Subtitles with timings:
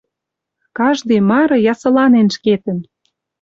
[0.77, 2.79] Каждый мары ясыланен ӹшкетӹн